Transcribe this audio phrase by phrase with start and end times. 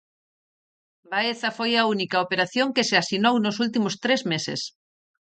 [1.11, 4.61] Baeza foi a única operación que se asinou nos últimos tres meses.